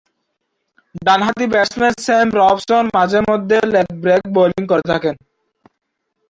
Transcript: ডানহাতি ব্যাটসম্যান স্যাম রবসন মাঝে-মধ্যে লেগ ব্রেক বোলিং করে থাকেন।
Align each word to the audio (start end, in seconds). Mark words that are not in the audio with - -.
ডানহাতি 1.01 1.45
ব্যাটসম্যান 1.47 1.93
স্যাম 1.97 2.27
রবসন 2.35 2.83
মাঝে-মধ্যে 2.95 3.57
লেগ 3.73 3.87
ব্রেক 4.01 4.23
বোলিং 4.33 4.63
করে 4.67 4.83
থাকেন। 4.87 5.15